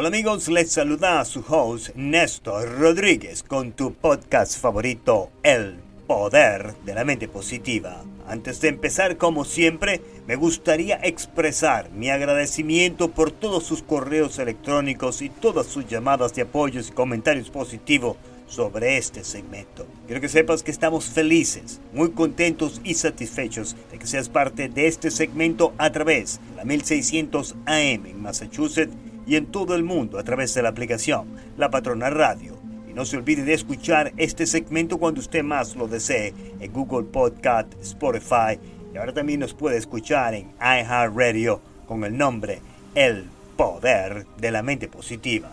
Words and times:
Hola 0.00 0.10
amigos, 0.10 0.46
les 0.46 0.70
saluda 0.70 1.18
a 1.18 1.24
su 1.24 1.44
host 1.48 1.88
Néstor 1.96 2.78
Rodríguez 2.78 3.42
con 3.42 3.72
tu 3.72 3.94
podcast 3.94 4.56
favorito, 4.56 5.32
El 5.42 5.80
Poder 6.06 6.76
de 6.84 6.94
la 6.94 7.02
Mente 7.02 7.26
Positiva. 7.26 8.04
Antes 8.28 8.60
de 8.60 8.68
empezar, 8.68 9.16
como 9.16 9.44
siempre, 9.44 10.00
me 10.28 10.36
gustaría 10.36 11.00
expresar 11.02 11.90
mi 11.90 12.10
agradecimiento 12.10 13.10
por 13.10 13.32
todos 13.32 13.64
sus 13.64 13.82
correos 13.82 14.38
electrónicos 14.38 15.20
y 15.20 15.30
todas 15.30 15.66
sus 15.66 15.88
llamadas 15.88 16.32
de 16.32 16.42
apoyos 16.42 16.90
y 16.90 16.92
comentarios 16.92 17.50
positivos 17.50 18.18
sobre 18.46 18.98
este 18.98 19.24
segmento. 19.24 19.84
Quiero 20.06 20.20
que 20.20 20.28
sepas 20.28 20.62
que 20.62 20.70
estamos 20.70 21.06
felices, 21.06 21.80
muy 21.92 22.12
contentos 22.12 22.80
y 22.84 22.94
satisfechos 22.94 23.74
de 23.90 23.98
que 23.98 24.06
seas 24.06 24.28
parte 24.28 24.68
de 24.68 24.86
este 24.86 25.10
segmento 25.10 25.74
a 25.76 25.90
través 25.90 26.38
de 26.50 26.56
la 26.56 26.64
1600 26.64 27.56
AM 27.66 28.06
en 28.06 28.22
Massachusetts 28.22 28.94
y 29.28 29.36
en 29.36 29.46
todo 29.46 29.74
el 29.74 29.84
mundo 29.84 30.18
a 30.18 30.24
través 30.24 30.54
de 30.54 30.62
la 30.62 30.70
aplicación 30.70 31.28
La 31.58 31.70
Patrona 31.70 32.08
Radio. 32.08 32.56
Y 32.88 32.94
no 32.94 33.04
se 33.04 33.18
olvide 33.18 33.44
de 33.44 33.52
escuchar 33.52 34.12
este 34.16 34.46
segmento 34.46 34.96
cuando 34.98 35.20
usted 35.20 35.42
más 35.42 35.76
lo 35.76 35.86
desee 35.86 36.32
en 36.58 36.72
Google 36.72 37.04
Podcast, 37.04 37.74
Spotify 37.82 38.58
y 38.92 38.96
ahora 38.96 39.12
también 39.12 39.40
nos 39.40 39.52
puede 39.52 39.76
escuchar 39.76 40.34
en 40.34 40.50
iHeartRadio 40.60 41.60
con 41.86 42.04
el 42.04 42.16
nombre 42.16 42.60
El 42.94 43.26
Poder 43.56 44.26
de 44.38 44.50
la 44.50 44.62
Mente 44.62 44.88
Positiva. 44.88 45.50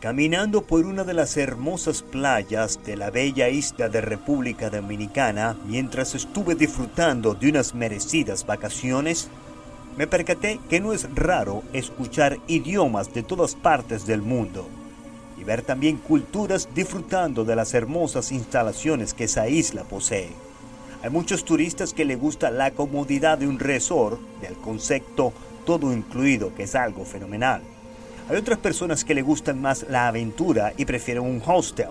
Caminando 0.00 0.62
por 0.62 0.84
una 0.84 1.04
de 1.04 1.14
las 1.14 1.36
hermosas 1.36 2.02
playas 2.02 2.80
de 2.84 2.96
la 2.96 3.10
bella 3.10 3.48
isla 3.48 3.88
de 3.88 4.00
República 4.00 4.68
Dominicana, 4.68 5.56
mientras 5.66 6.14
estuve 6.14 6.54
disfrutando 6.54 7.34
de 7.34 7.50
unas 7.50 7.74
merecidas 7.74 8.44
vacaciones, 8.46 9.28
me 9.96 10.06
percaté 10.06 10.58
que 10.68 10.80
no 10.80 10.92
es 10.92 11.14
raro 11.14 11.62
escuchar 11.72 12.38
idiomas 12.46 13.12
de 13.12 13.22
todas 13.22 13.54
partes 13.54 14.06
del 14.06 14.22
mundo 14.22 14.66
y 15.38 15.44
ver 15.44 15.62
también 15.62 15.96
culturas 15.96 16.68
disfrutando 16.74 17.44
de 17.44 17.56
las 17.56 17.74
hermosas 17.74 18.32
instalaciones 18.32 19.12
que 19.12 19.24
esa 19.24 19.48
isla 19.48 19.84
posee. 19.84 20.30
Hay 21.02 21.10
muchos 21.10 21.44
turistas 21.44 21.92
que 21.92 22.04
le 22.04 22.14
gusta 22.14 22.50
la 22.50 22.70
comodidad 22.70 23.38
de 23.38 23.48
un 23.48 23.58
resort, 23.58 24.20
del 24.40 24.54
concepto 24.54 25.32
todo 25.66 25.92
incluido, 25.92 26.54
que 26.54 26.62
es 26.62 26.74
algo 26.74 27.04
fenomenal. 27.04 27.60
Hay 28.28 28.36
otras 28.36 28.58
personas 28.58 29.04
que 29.04 29.14
le 29.14 29.22
gustan 29.22 29.60
más 29.60 29.84
la 29.88 30.08
aventura 30.08 30.72
y 30.76 30.84
prefieren 30.84 31.24
un 31.24 31.42
hostel. 31.44 31.88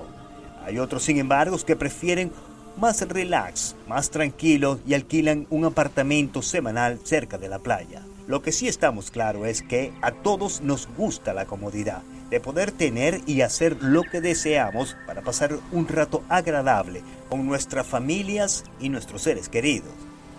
Hay 0.65 0.79
otros, 0.79 1.03
sin 1.03 1.17
embargo, 1.17 1.57
que 1.57 1.75
prefieren 1.75 2.31
más 2.77 3.01
relax, 3.01 3.75
más 3.87 4.09
tranquilo 4.09 4.79
y 4.85 4.93
alquilan 4.93 5.47
un 5.49 5.65
apartamento 5.65 6.41
semanal 6.41 6.99
cerca 7.03 7.37
de 7.37 7.49
la 7.49 7.59
playa. 7.59 8.03
Lo 8.27 8.41
que 8.41 8.51
sí 8.51 8.67
estamos 8.67 9.11
claro 9.11 9.45
es 9.45 9.61
que 9.61 9.93
a 10.01 10.11
todos 10.11 10.61
nos 10.61 10.87
gusta 10.97 11.33
la 11.33 11.45
comodidad 11.45 12.01
de 12.29 12.39
poder 12.39 12.71
tener 12.71 13.21
y 13.25 13.41
hacer 13.41 13.83
lo 13.83 14.03
que 14.03 14.21
deseamos 14.21 14.95
para 15.05 15.21
pasar 15.21 15.59
un 15.71 15.87
rato 15.87 16.23
agradable 16.29 17.03
con 17.29 17.45
nuestras 17.45 17.85
familias 17.85 18.63
y 18.79 18.89
nuestros 18.89 19.23
seres 19.23 19.49
queridos. 19.49 19.91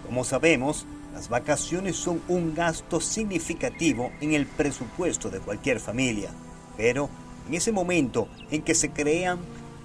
Como 0.07 0.25
sabemos, 0.25 0.87
las 1.13 1.29
vacaciones 1.29 1.97
son 1.97 2.23
un 2.29 2.55
gasto 2.55 3.01
significativo 3.01 4.11
en 4.23 4.33
el 4.33 4.47
presupuesto 4.47 5.29
de 5.29 5.41
cualquier 5.41 5.81
familia, 5.81 6.31
pero 6.79 7.11
en 7.47 7.55
ese 7.55 7.73
momento 7.73 8.29
en 8.51 8.63
que 8.63 8.75
se 8.75 8.91
crean 8.91 9.39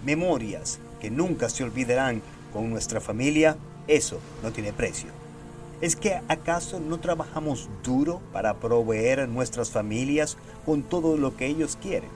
memorias 0.06 0.80
que 1.02 1.12
nunca 1.12 1.50
se 1.50 1.64
olvidarán 1.64 2.22
con 2.52 2.70
nuestra 2.70 3.02
familia, 3.02 3.58
eso 3.88 4.20
no 4.44 4.52
tiene 4.52 4.74
precio. 4.74 5.10
¿Es 5.80 5.96
que 5.96 6.20
acaso 6.28 6.80
no 6.80 7.00
trabajamos 7.00 7.70
duro 7.84 8.20
para 8.34 8.56
proveer 8.56 9.20
a 9.20 9.28
nuestras 9.28 9.70
familias 9.70 10.38
con 10.66 10.82
todo 10.82 11.18
lo 11.18 11.36
que 11.36 11.46
ellos 11.46 11.78
quieren? 11.80 12.10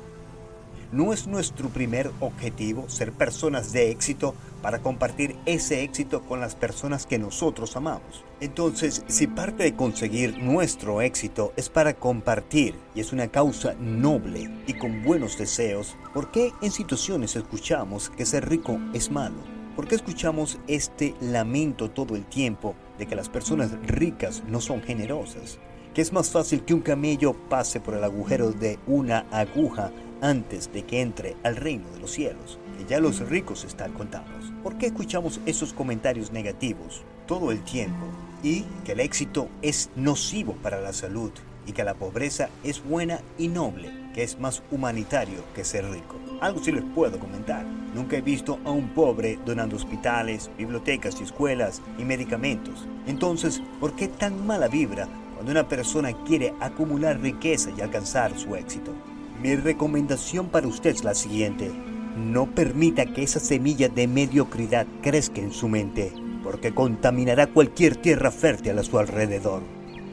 ¿No 0.92 1.14
es 1.14 1.26
nuestro 1.26 1.70
primer 1.70 2.12
objetivo 2.20 2.90
ser 2.90 3.14
personas 3.14 3.72
de 3.72 3.92
éxito 3.92 4.36
para 4.62 4.80
compartir 4.80 5.38
ese 5.46 5.84
éxito 5.84 6.22
con 6.24 6.42
las 6.42 6.56
personas 6.56 7.06
que 7.06 7.18
nosotros 7.18 7.78
amamos? 7.78 8.26
Entonces, 8.42 9.04
si 9.08 9.28
parte 9.28 9.64
de 9.64 9.76
conseguir 9.76 10.40
nuestro 10.40 11.02
éxito 11.02 11.54
es 11.56 11.70
para 11.70 11.94
compartir 11.94 12.76
y 12.94 13.00
es 13.00 13.14
una 13.14 13.30
causa 13.30 13.74
noble 13.76 14.50
y 14.68 14.74
con 14.74 15.04
buenos 15.04 15.38
deseos, 15.38 15.96
¿por 16.14 16.30
qué 16.32 16.52
en 16.62 16.72
situaciones 16.72 17.38
escuchamos 17.38 18.10
que 18.10 18.26
ser 18.26 18.50
rico 18.50 18.78
es 18.94 19.12
malo? 19.12 19.61
¿Por 19.82 19.88
qué 19.88 19.96
escuchamos 19.96 20.60
este 20.68 21.16
lamento 21.22 21.90
todo 21.90 22.16
el 22.16 22.24
tiempo 22.26 22.76
de 23.00 23.08
que 23.08 23.16
las 23.16 23.30
personas 23.30 23.72
ricas 23.82 24.44
no 24.48 24.62
son 24.62 24.84
generosas? 24.84 25.58
Que 25.96 26.04
es 26.04 26.14
más 26.14 26.30
fácil 26.30 26.64
que 26.64 26.76
un 26.76 26.82
camello 26.82 27.34
pase 27.50 27.80
por 27.80 27.96
el 27.96 28.04
agujero 28.04 28.52
de 28.52 28.78
una 28.86 29.26
aguja 29.32 29.92
antes 30.22 30.72
de 30.72 30.84
que 30.84 31.02
entre 31.02 31.36
al 31.42 31.56
reino 31.56 31.90
de 31.90 32.00
los 32.00 32.12
cielos, 32.12 32.60
que 32.78 32.86
ya 32.86 33.00
los 33.00 33.28
ricos 33.28 33.64
están 33.64 33.94
contados. 33.94 34.54
¿Por 34.62 34.78
qué 34.78 34.86
escuchamos 34.86 35.42
esos 35.48 35.74
comentarios 35.74 36.32
negativos 36.32 37.02
todo 37.26 37.52
el 37.52 37.64
tiempo? 37.64 38.06
Y 38.44 38.66
que 38.86 38.92
el 38.92 39.00
éxito 39.00 39.50
es 39.64 39.90
nocivo 39.96 40.54
para 40.62 40.80
la 40.80 40.94
salud 40.94 41.32
y 41.66 41.72
que 41.72 41.84
la 41.84 41.96
pobreza 41.96 42.50
es 42.64 42.84
buena 42.84 43.22
y 43.40 43.48
noble, 43.48 43.90
que 44.14 44.24
es 44.24 44.40
más 44.40 44.64
humanitario 44.72 45.44
que 45.56 45.64
ser 45.64 45.90
rico. 45.90 46.18
Algo 46.42 46.64
sí 46.64 46.72
les 46.72 46.84
puedo 46.84 47.20
comentar. 47.20 47.66
Nunca 47.94 48.18
he 48.18 48.22
visto 48.22 48.60
a 48.64 48.72
un 48.72 48.90
pobre 48.90 49.38
donando 49.46 49.76
hospitales, 49.76 50.50
bibliotecas 50.58 51.20
y 51.20 51.24
escuelas 51.24 51.82
y 51.98 52.04
medicamentos. 52.04 52.88
Entonces, 53.06 53.62
¿por 53.80 53.96
qué 53.96 54.08
tan 54.08 54.46
mala 54.46 54.68
vibra 54.68 55.08
cuando 55.36 55.52
una 55.52 55.68
persona 55.68 56.14
quiere 56.26 56.54
acumular 56.60 57.20
riqueza 57.20 57.70
y 57.78 57.82
alcanzar 57.82 58.38
su 58.38 58.56
éxito? 58.56 58.94
Mi 59.42 59.56
recomendación 59.56 60.48
para 60.48 60.68
usted 60.68 60.92
es 60.92 61.04
la 61.04 61.16
siguiente. 61.16 61.72
No 62.16 62.46
permita 62.46 63.06
que 63.06 63.24
esa 63.24 63.40
semilla 63.40 63.90
de 63.90 64.08
mediocridad 64.08 64.86
crezca 65.02 65.42
en 65.42 65.52
su 65.52 65.68
mente, 65.68 66.14
porque 66.44 66.74
contaminará 66.74 67.48
cualquier 67.48 67.96
tierra 67.96 68.32
fértil 68.32 68.78
a 68.78 68.84
su 68.84 69.00
alrededor. 69.00 69.64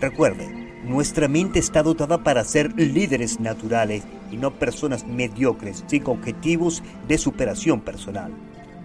Recuerde, 0.01 0.68
nuestra 0.89 1.29
mente 1.29 1.59
está 1.59 1.83
dotada 1.83 2.25
para 2.25 2.45
ser 2.45 2.73
líderes 2.81 3.41
naturales 3.41 4.05
y 4.33 4.37
no 4.37 4.55
personas 4.55 5.07
mediocres 5.07 5.85
sin 5.87 6.07
objetivos 6.07 6.83
de 7.07 7.19
superación 7.19 7.83
personal. 7.83 8.33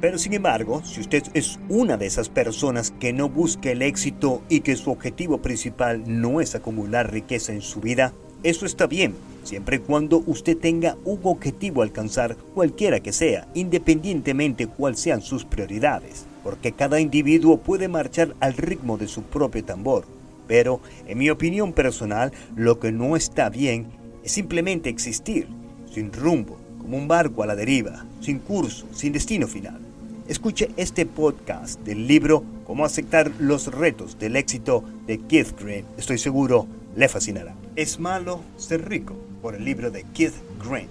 Pero 0.02 0.18
sin 0.18 0.34
embargo, 0.34 0.82
si 0.84 1.00
usted 1.00 1.24
es 1.34 1.60
una 1.70 1.96
de 1.96 2.06
esas 2.06 2.28
personas 2.28 2.92
que 2.92 3.14
no 3.14 3.30
busca 3.30 3.72
el 3.72 3.82
éxito 3.82 4.42
y 4.50 4.60
que 4.60 4.76
su 4.76 4.92
objetivo 4.92 5.38
principal 5.38 6.04
no 6.06 6.42
es 6.42 6.56
acumular 6.56 7.10
riqueza 7.10 7.54
en 7.54 7.62
su 7.62 7.80
vida, 7.80 8.12
eso 8.44 8.66
está 8.66 8.86
bien, 8.86 9.16
siempre 9.44 9.78
y 9.78 9.80
cuando 9.80 10.22
usted 10.26 10.58
tenga 10.58 10.98
un 11.06 11.22
objetivo 11.24 11.82
a 11.82 11.86
alcanzar, 11.86 12.36
cualquiera 12.54 13.00
que 13.00 13.14
sea, 13.14 13.48
independientemente 13.54 14.68
cuáles 14.68 15.00
sean 15.00 15.22
sus 15.22 15.46
prioridades, 15.46 16.26
porque 16.44 16.74
cada 16.74 17.00
individuo 17.00 17.60
puede 17.60 17.88
marchar 17.88 18.36
al 18.42 18.56
ritmo 18.56 18.98
de 18.98 19.08
su 19.08 19.24
propio 19.24 19.64
tambor 19.64 20.04
pero, 20.48 20.82
en 21.08 21.18
mi 21.18 21.30
opinión 21.30 21.74
personal, 21.74 22.32
lo 22.56 22.80
que 22.80 22.92
no 22.92 23.16
está 23.16 23.50
bien 23.50 23.88
es 24.24 24.32
simplemente 24.32 24.90
existir, 24.90 25.48
sin 25.92 26.12
rumbo, 26.12 26.58
como 26.80 26.98
un 26.98 27.08
barco 27.08 27.44
a 27.44 27.46
la 27.46 27.56
deriva, 27.56 28.06
sin 28.22 28.40
curso, 28.40 28.88
sin 28.94 29.14
destino 29.14 29.48
final. 29.48 29.80
Escuche 30.28 30.70
este 30.78 31.06
podcast 31.06 31.80
del 31.82 32.08
libro 32.08 32.44
Cómo 32.66 32.86
aceptar 32.86 33.32
los 33.40 33.68
retos 33.68 34.18
del 34.20 34.38
éxito 34.38 34.84
de 35.06 35.20
Keith 35.20 35.60
Green. 35.60 35.86
Estoy 35.98 36.18
seguro 36.18 36.68
le 36.96 37.10
fascinará. 37.10 37.56
Es 37.76 38.00
malo 38.00 38.42
ser 38.56 38.88
rico 38.88 39.16
por 39.42 39.56
el 39.56 39.66
libro 39.66 39.92
de 39.92 40.04
Keith 40.14 40.34
Green. 40.66 40.88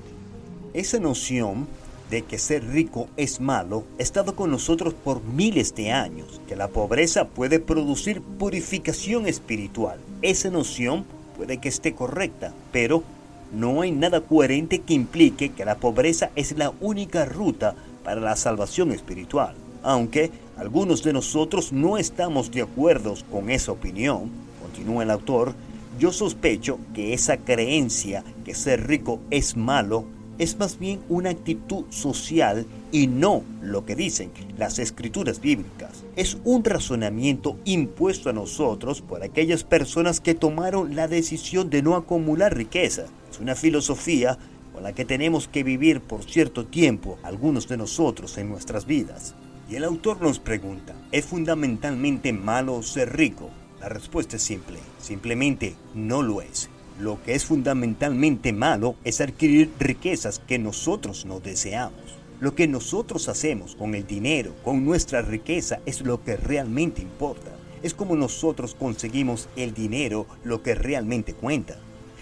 Esa 0.74 0.98
noción 0.98 1.66
de 2.12 2.22
que 2.22 2.38
ser 2.38 2.68
rico 2.68 3.08
es 3.16 3.40
malo 3.40 3.84
ha 3.98 4.02
estado 4.02 4.36
con 4.36 4.50
nosotros 4.50 4.92
por 4.92 5.24
miles 5.24 5.74
de 5.74 5.92
años, 5.92 6.42
que 6.46 6.56
la 6.56 6.68
pobreza 6.68 7.26
puede 7.26 7.58
producir 7.58 8.20
purificación 8.20 9.26
espiritual. 9.26 9.98
Esa 10.20 10.50
noción 10.50 11.06
puede 11.38 11.56
que 11.56 11.70
esté 11.70 11.94
correcta, 11.94 12.52
pero 12.70 13.02
no 13.50 13.80
hay 13.80 13.92
nada 13.92 14.20
coherente 14.20 14.80
que 14.80 14.92
implique 14.92 15.52
que 15.52 15.64
la 15.64 15.76
pobreza 15.76 16.30
es 16.36 16.52
la 16.58 16.70
única 16.82 17.24
ruta 17.24 17.74
para 18.04 18.20
la 18.20 18.36
salvación 18.36 18.92
espiritual. 18.92 19.54
Aunque 19.82 20.30
algunos 20.58 21.02
de 21.02 21.14
nosotros 21.14 21.72
no 21.72 21.96
estamos 21.96 22.50
de 22.50 22.60
acuerdo 22.60 23.14
con 23.30 23.48
esa 23.48 23.72
opinión, 23.72 24.30
continúa 24.60 25.02
el 25.02 25.10
autor, 25.10 25.54
yo 25.98 26.12
sospecho 26.12 26.78
que 26.94 27.14
esa 27.14 27.38
creencia 27.38 28.22
que 28.44 28.54
ser 28.54 28.86
rico 28.86 29.18
es 29.30 29.56
malo 29.56 30.04
es 30.42 30.58
más 30.58 30.78
bien 30.80 31.00
una 31.08 31.30
actitud 31.30 31.84
social 31.90 32.66
y 32.90 33.06
no 33.06 33.44
lo 33.62 33.86
que 33.86 33.94
dicen 33.94 34.32
las 34.58 34.80
escrituras 34.80 35.40
bíblicas. 35.40 36.02
Es 36.16 36.36
un 36.44 36.64
razonamiento 36.64 37.58
impuesto 37.64 38.28
a 38.28 38.32
nosotros 38.32 39.02
por 39.02 39.22
aquellas 39.22 39.62
personas 39.62 40.20
que 40.20 40.34
tomaron 40.34 40.96
la 40.96 41.06
decisión 41.06 41.70
de 41.70 41.82
no 41.82 41.94
acumular 41.94 42.56
riqueza. 42.56 43.04
Es 43.30 43.38
una 43.38 43.54
filosofía 43.54 44.36
con 44.72 44.82
la 44.82 44.92
que 44.92 45.04
tenemos 45.04 45.46
que 45.46 45.62
vivir 45.62 46.00
por 46.00 46.24
cierto 46.24 46.66
tiempo 46.66 47.18
algunos 47.22 47.68
de 47.68 47.76
nosotros 47.76 48.36
en 48.36 48.48
nuestras 48.48 48.84
vidas. 48.84 49.36
Y 49.70 49.76
el 49.76 49.84
autor 49.84 50.20
nos 50.20 50.40
pregunta, 50.40 50.94
¿es 51.12 51.24
fundamentalmente 51.24 52.32
malo 52.32 52.82
ser 52.82 53.16
rico? 53.16 53.48
La 53.80 53.88
respuesta 53.88 54.36
es 54.36 54.42
simple, 54.42 54.80
simplemente 54.98 55.76
no 55.94 56.20
lo 56.20 56.42
es. 56.42 56.68
Lo 57.00 57.22
que 57.22 57.34
es 57.34 57.44
fundamentalmente 57.44 58.52
malo 58.52 58.96
es 59.04 59.20
adquirir 59.20 59.70
riquezas 59.78 60.40
que 60.40 60.58
nosotros 60.58 61.24
no 61.24 61.40
deseamos. 61.40 62.22
Lo 62.40 62.54
que 62.54 62.68
nosotros 62.68 63.28
hacemos 63.28 63.76
con 63.76 63.94
el 63.94 64.06
dinero, 64.06 64.52
con 64.64 64.84
nuestra 64.84 65.22
riqueza, 65.22 65.80
es 65.86 66.00
lo 66.02 66.22
que 66.22 66.36
realmente 66.36 67.00
importa. 67.00 67.52
Es 67.82 67.94
como 67.94 68.16
nosotros 68.16 68.74
conseguimos 68.74 69.48
el 69.56 69.74
dinero 69.74 70.26
lo 70.44 70.62
que 70.62 70.74
realmente 70.74 71.34
cuenta. 71.34 71.78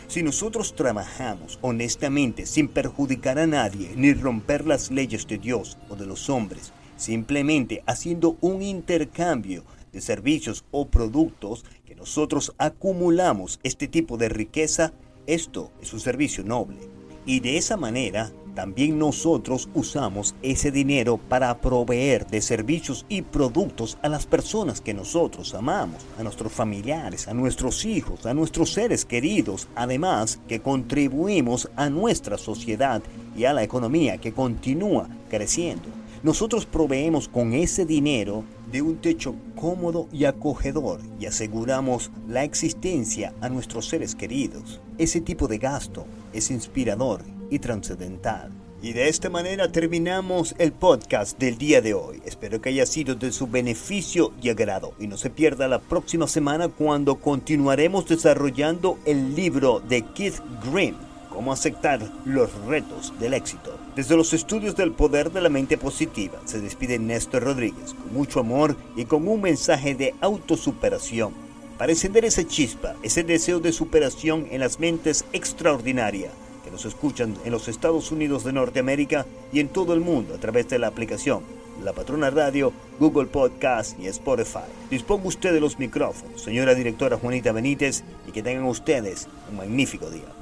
Si 0.08 0.22
nosotros 0.22 0.74
trabajamos 0.74 1.58
honestamente 1.62 2.44
sin 2.46 2.68
perjudicar 2.68 3.38
a 3.38 3.46
nadie 3.46 3.92
ni 3.96 4.12
romper 4.12 4.66
las 4.66 4.90
leyes 4.90 5.26
de 5.26 5.38
Dios 5.38 5.78
o 5.88 5.96
de 5.96 6.06
los 6.06 6.28
hombres, 6.28 6.72
simplemente 6.96 7.82
haciendo 7.86 8.36
un 8.40 8.60
intercambio 8.62 9.64
de 9.92 10.00
servicios 10.00 10.64
o 10.70 10.88
productos 10.88 11.64
nosotros 12.00 12.54
acumulamos 12.56 13.60
este 13.62 13.86
tipo 13.86 14.16
de 14.16 14.30
riqueza, 14.30 14.94
esto 15.26 15.70
es 15.82 15.92
un 15.92 16.00
servicio 16.00 16.42
noble. 16.42 16.78
Y 17.26 17.40
de 17.40 17.58
esa 17.58 17.76
manera 17.76 18.32
también 18.54 18.98
nosotros 18.98 19.68
usamos 19.74 20.34
ese 20.42 20.70
dinero 20.70 21.18
para 21.18 21.60
proveer 21.60 22.26
de 22.26 22.40
servicios 22.40 23.04
y 23.08 23.20
productos 23.22 23.98
a 24.02 24.08
las 24.08 24.24
personas 24.24 24.80
que 24.80 24.94
nosotros 24.94 25.54
amamos, 25.54 26.04
a 26.18 26.22
nuestros 26.22 26.52
familiares, 26.52 27.28
a 27.28 27.34
nuestros 27.34 27.84
hijos, 27.84 28.24
a 28.24 28.32
nuestros 28.32 28.72
seres 28.72 29.04
queridos, 29.04 29.68
además 29.76 30.40
que 30.48 30.60
contribuimos 30.60 31.70
a 31.76 31.90
nuestra 31.90 32.38
sociedad 32.38 33.02
y 33.36 33.44
a 33.44 33.52
la 33.52 33.62
economía 33.62 34.18
que 34.18 34.32
continúa 34.32 35.06
creciendo. 35.28 35.88
Nosotros 36.22 36.66
proveemos 36.66 37.28
con 37.28 37.52
ese 37.52 37.84
dinero 37.86 38.44
de 38.70 38.82
un 38.82 38.96
techo 38.96 39.34
cómodo 39.56 40.08
y 40.12 40.24
acogedor 40.24 41.00
y 41.18 41.26
aseguramos 41.26 42.10
la 42.28 42.44
existencia 42.44 43.32
a 43.40 43.48
nuestros 43.48 43.88
seres 43.88 44.14
queridos. 44.14 44.80
Ese 44.98 45.20
tipo 45.20 45.48
de 45.48 45.58
gasto 45.58 46.06
es 46.32 46.50
inspirador 46.50 47.22
y 47.50 47.58
trascendental. 47.58 48.50
Y 48.82 48.94
de 48.94 49.08
esta 49.08 49.28
manera 49.28 49.70
terminamos 49.70 50.54
el 50.58 50.72
podcast 50.72 51.38
del 51.38 51.58
día 51.58 51.82
de 51.82 51.92
hoy. 51.92 52.22
Espero 52.24 52.62
que 52.62 52.70
haya 52.70 52.86
sido 52.86 53.14
de 53.14 53.30
su 53.30 53.46
beneficio 53.46 54.32
y 54.40 54.48
agrado. 54.48 54.94
Y 54.98 55.06
no 55.06 55.18
se 55.18 55.28
pierda 55.28 55.68
la 55.68 55.80
próxima 55.80 56.26
semana 56.26 56.68
cuando 56.68 57.16
continuaremos 57.16 58.08
desarrollando 58.08 58.98
el 59.04 59.34
libro 59.36 59.80
de 59.80 60.02
Keith 60.14 60.40
Green 60.72 60.96
cómo 61.30 61.52
aceptar 61.52 62.00
los 62.26 62.52
retos 62.66 63.14
del 63.18 63.32
éxito. 63.32 63.79
Desde 63.96 64.16
los 64.16 64.32
estudios 64.32 64.76
del 64.76 64.92
poder 64.92 65.32
de 65.32 65.40
la 65.40 65.48
mente 65.48 65.76
positiva 65.76 66.38
se 66.44 66.60
despide 66.60 67.00
Néstor 67.00 67.42
Rodríguez 67.42 67.94
con 67.94 68.14
mucho 68.14 68.38
amor 68.38 68.76
y 68.94 69.04
con 69.04 69.26
un 69.26 69.40
mensaje 69.40 69.96
de 69.96 70.14
autosuperación 70.20 71.32
para 71.76 71.90
encender 71.90 72.24
esa 72.24 72.46
chispa, 72.46 72.94
ese 73.02 73.24
deseo 73.24 73.58
de 73.58 73.72
superación 73.72 74.46
en 74.50 74.60
las 74.60 74.78
mentes 74.78 75.24
extraordinarias 75.32 76.30
que 76.62 76.70
nos 76.70 76.84
escuchan 76.84 77.34
en 77.44 77.50
los 77.50 77.66
Estados 77.66 78.12
Unidos 78.12 78.44
de 78.44 78.52
Norteamérica 78.52 79.26
y 79.52 79.58
en 79.58 79.68
todo 79.68 79.92
el 79.92 80.00
mundo 80.00 80.34
a 80.34 80.38
través 80.38 80.68
de 80.68 80.78
la 80.78 80.86
aplicación 80.86 81.42
La 81.82 81.92
Patrona 81.92 82.30
Radio, 82.30 82.72
Google 83.00 83.26
Podcast 83.26 83.98
y 83.98 84.06
Spotify. 84.06 84.68
Disponga 84.88 85.26
usted 85.26 85.52
de 85.52 85.60
los 85.60 85.80
micrófonos, 85.80 86.42
señora 86.42 86.74
directora 86.74 87.16
Juanita 87.16 87.50
Benítez, 87.50 88.04
y 88.28 88.30
que 88.30 88.42
tengan 88.42 88.66
ustedes 88.66 89.26
un 89.50 89.56
magnífico 89.56 90.10
día. 90.10 90.39